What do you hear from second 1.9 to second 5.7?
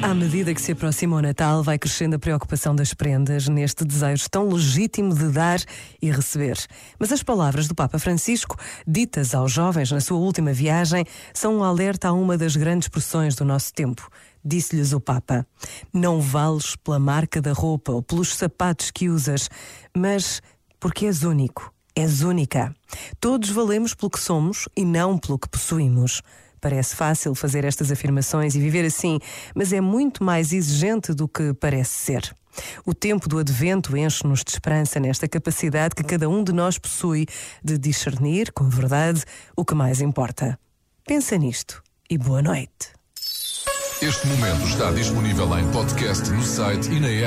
a preocupação das prendas neste desejo tão legítimo de dar